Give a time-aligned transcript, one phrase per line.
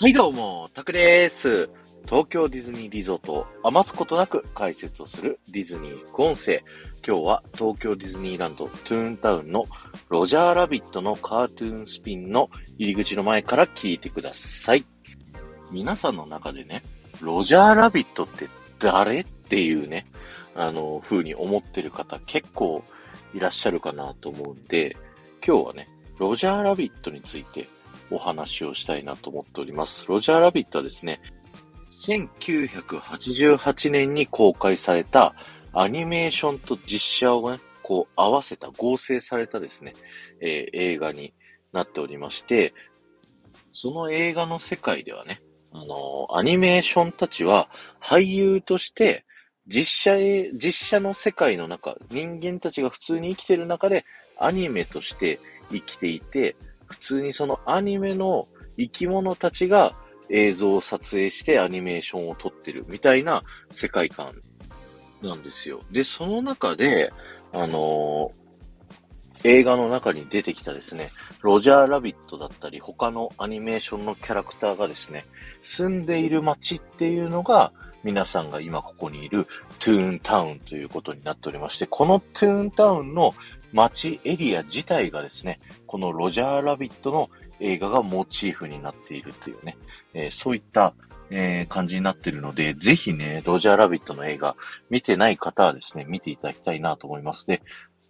[0.00, 1.68] はいどうも、タクです。
[2.06, 6.62] 東京ディズニーリゾートを余すことなく解説をするディズニー音声。
[7.06, 9.66] 今日は東京ディズニーランドトゥーンタウンの
[10.08, 14.86] ロジャーラビットのカートゥーンスピンの入り口の前から聞いてください。
[15.70, 16.82] 皆さんの中でね、
[17.20, 20.06] ロジャーラビットって誰っていうね、
[20.54, 22.82] あの、風に思ってる方結構
[23.34, 24.96] いらっしゃるかなと思うんで、
[25.46, 27.68] 今日はね、ロジャーラビットについて
[28.10, 30.04] お話をしたいなと思っております。
[30.08, 31.20] ロジャーラビットはですね、
[31.90, 35.34] 1988年に公開された
[35.72, 39.94] アニメーションと実写をね、こう合わせた合成されたですね、
[40.40, 41.34] えー、映画に
[41.72, 42.74] なっておりまして、
[43.72, 45.40] その映画の世界ではね、
[45.72, 47.68] あのー、アニメーションたちは
[48.00, 49.24] 俳優として
[49.66, 54.04] 実写へ、実写の世界の中、人間たちが普通に生きてる中で
[54.36, 55.38] アニメとして
[55.70, 56.56] 生きていて、
[56.90, 58.46] 普通にそのアニメの
[58.76, 59.94] 生き物たちが
[60.28, 64.34] 映像を撮影してアニメーションを撮ってるみたいな世界観
[65.22, 65.80] なんですよ。
[65.90, 67.12] で、その中で、
[67.52, 68.40] あのー、
[69.42, 71.10] 映画の中に出てきたですね、
[71.40, 75.24] ロジャーラビットだったり、他のアニメーションのキャラクターがですね、
[75.62, 79.46] 住んでいる街っていうのが、皆さんが今ここにいる
[79.78, 83.34] トゥーンタウンということになっておりまして、このトゥーンタウンの
[83.72, 89.76] 街エリア自体がですね、このロジャーラビットの映画がモチーフになっているというね、
[90.14, 90.94] えー、そういった、
[91.30, 94.56] えー、感じになっているので、ぜひね、ロジャーラビットの映画
[94.88, 97.46] 見てない方はですね、見ていただきたいなと思います。
[97.46, 97.62] で、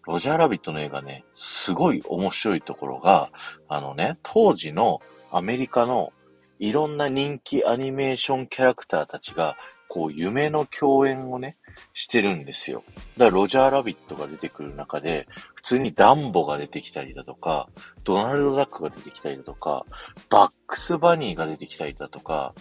[0.07, 3.31] ロジャーラビットの映画ね、すごい面白いところが、
[3.69, 5.01] あのね、当時の
[5.31, 6.13] アメリカの
[6.61, 9.57] いろんな人気アニメーションキャラクターたちが
[9.91, 11.57] こう、夢の共演をね、
[11.95, 12.85] してるんですよ。
[13.17, 17.69] だから、ロジャーラビットが出てくる中で、普通にダンボが出てきたりだとか、
[18.05, 19.85] ドナルドダックが出てきたりだとか、
[20.31, 22.55] バックスバニーが出てきたりだとか、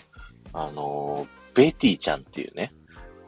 [0.54, 2.72] あのー、ベティちゃんっていうね、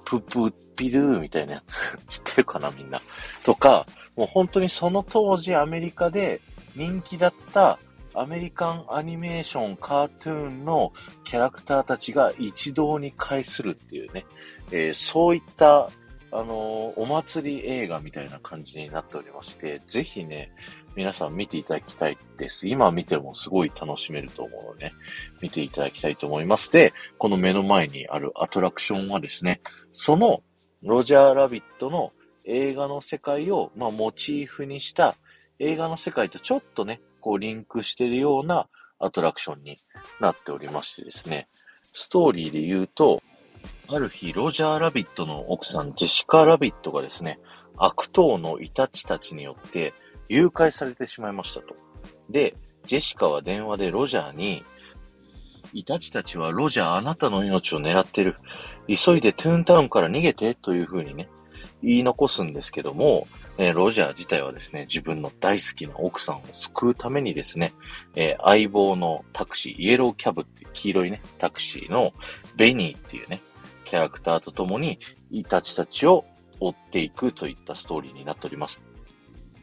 [0.03, 3.03] ププピドゥーみたいなやつ知ってるかなみんな。
[3.43, 6.41] とか、もう本当にその当時アメリカで
[6.75, 7.77] 人気だった
[8.13, 14.25] アメリカンアニメーション、カートゥーンのキャラクターたちが一堂に会するっていうね、
[14.72, 15.89] えー、そういった、
[16.33, 20.51] あのー、お祭り映画みたいな感じになっておりまして、ぜひね、
[20.95, 22.67] 皆さん見ていただきたいです。
[22.67, 24.93] 今見てもすごい楽しめると思うのでね、
[25.41, 26.72] 見ていただきたいと思います。
[26.72, 29.61] で、この目の前にあるアトラクションはですね、
[29.93, 30.43] その
[30.83, 32.11] ロジャーラビットの
[32.45, 35.16] 映画の世界を、まあ、モチーフにした
[35.59, 38.67] 映画の世界とちょっとね、こうリンクしてるような
[38.99, 39.77] アトラクションに
[40.19, 41.47] なっておりましてですね、
[41.93, 43.23] ストーリーで言うと、
[43.89, 47.39] ある日、ロジャーラビットの奥さん、ジェシカ・ラビットがですね、
[47.77, 49.93] 悪党のイタチたちによって
[50.29, 51.75] 誘拐されてしまいましたと。
[52.29, 52.55] で、
[52.85, 54.63] ジェシカは電話でロジャーに、
[55.73, 58.35] イタチたちはロジャーあなたの命を狙ってる。
[58.87, 61.29] 急いでトゥーンタウンから逃げてという風にね、
[61.83, 63.27] 言い残すんですけども、
[63.57, 67.73] えー、ロジャー自体はですね、自分の大好きな奥さんを救うためにですね、
[68.15, 72.13] えー、相棒のタクシー、イエローキャブっていう黄色いね、タクシーの
[72.55, 73.41] ベニーっていうね、
[73.85, 74.99] キャラクターと共に、
[75.31, 76.25] イタチたちを
[76.59, 78.81] 追っていくといったストーリーになっております。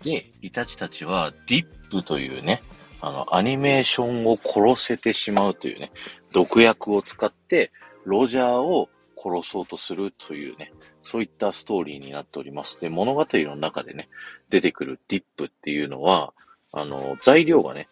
[0.03, 2.63] で、イタチたちはディップというね、
[3.01, 5.93] あの、アニメーションを殺せてしまうというね、
[6.33, 7.73] 毒薬を使って、
[8.05, 12.81] ロジャーを殺そうとするというね、そういったストーリーになっております。
[12.81, 14.09] で、物語の中でね、
[14.49, 16.33] 出てくるディップっていうのは、
[16.73, 17.89] あの、材料がね、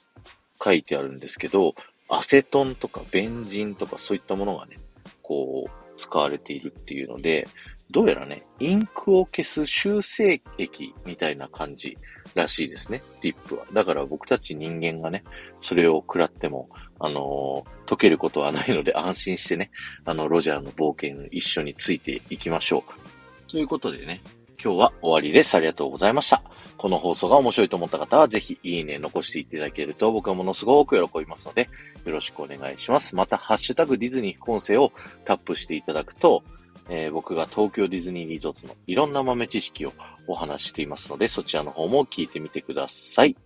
[0.63, 1.75] 書いてあるんですけど、
[2.09, 4.77] アセトンとかベンジンとかそういったものがね、
[5.23, 7.49] こう、使われているっていうので、
[7.91, 11.97] どうやらね、インクを消す修正液みたいな感じ
[12.37, 13.67] らしいですね、ディップは。
[13.73, 15.25] だから僕たち人間がね、
[15.61, 16.69] それを食らっても、
[17.01, 19.71] あのー、解けることはないので安心してね、
[20.05, 23.51] あの、ロジャーの冒険一緒についていきましょう。
[23.51, 24.21] ということでね、
[24.63, 25.55] 今日は終わりです。
[25.55, 26.43] ありがとうございました。
[26.77, 31.69] この放送が面白いと思った方は、ぜひいいね残していただけると僕はものすごく喜びますので、
[32.05, 33.15] よろしくお願いします。
[33.15, 34.93] また、ハッシュタグディズニー副音声を
[35.25, 36.43] タップしていただくと、
[36.89, 39.93] えー、僕が東京ディズニーリゾートのいろんな豆知識を
[40.27, 43.37] お話ししていますので、そちらの方も聞いてみてください。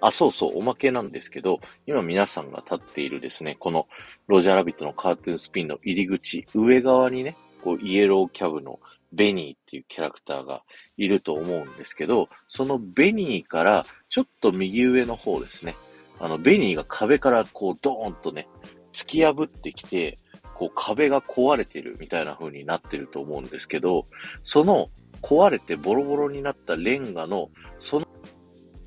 [0.00, 3.88] あ、そうそう、おまけなんですけど、今皆さんが立っているですね、この
[4.26, 8.80] ロジャーラビットのカートゥーンスピンの入り口、上側にね、こう、イエローキャブの
[9.12, 10.62] ベニーっていうキャラクターが
[10.96, 15.74] いると思うんですけど、そのベニーからちょっと右上の方ですね、
[16.20, 18.48] あの、ベニーが壁からこう、ドーンとね、
[18.92, 20.18] 突き破ってきて、
[20.54, 24.06] こう壁が壊れてるみたいな風になってると思うんですけど、
[24.42, 24.90] その
[25.22, 28.06] 壊れてボロボロになったレンガの、その、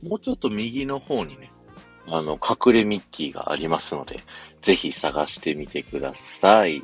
[0.04, 1.50] もうちょっと右の方にね、
[2.08, 4.20] あの、隠れミッキーがありますので、
[4.62, 6.84] ぜひ探してみてください。